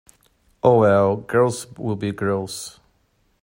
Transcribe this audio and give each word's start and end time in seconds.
Oh, 0.63 0.79
well, 0.79 1.15
girls 1.15 1.67
will 1.77 1.95
be 1.95 2.11
girls. 2.11 2.79